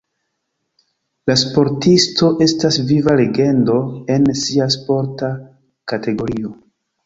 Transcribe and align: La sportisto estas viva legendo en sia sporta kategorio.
La 1.31 1.35
sportisto 1.41 2.31
estas 2.47 2.79
viva 2.93 3.15
legendo 3.21 3.77
en 4.17 4.29
sia 4.47 4.71
sporta 4.81 5.33
kategorio. 5.95 6.61